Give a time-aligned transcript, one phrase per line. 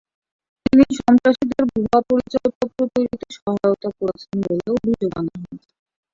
[0.65, 5.69] তিনি সন্ত্রাসীদের ভুয়া পরিচয়পত্র তৈরিতে সহায়তা করেছেন বলে অভিযোগ আনা হয়েছে।